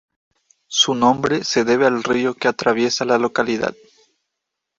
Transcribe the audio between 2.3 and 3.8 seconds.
que atraviesa la localidad.